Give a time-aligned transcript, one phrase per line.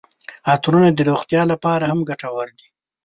[0.51, 2.67] عطرونه د روغتیا لپاره هم ګټور دي.